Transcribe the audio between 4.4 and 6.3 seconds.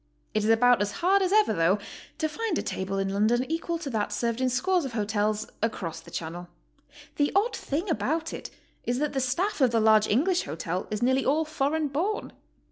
in scores of hotels across the